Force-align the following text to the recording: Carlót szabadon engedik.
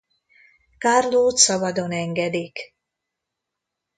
Carlót 0.77 1.37
szabadon 1.37 1.91
engedik. 1.91 2.73